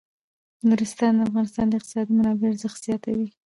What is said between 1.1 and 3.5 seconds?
د افغانستان د اقتصادي منابعو ارزښت زیاتوي.